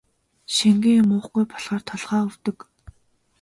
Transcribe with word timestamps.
Шингэн 0.55 0.95
юм 1.01 1.09
уухгүй 1.15 1.45
болохоор 1.51 1.81
толгой 1.89 2.21
өвдөг. 2.29 2.57